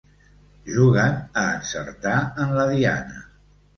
[0.77, 2.17] Juguen a encertar
[2.47, 3.21] en la diana.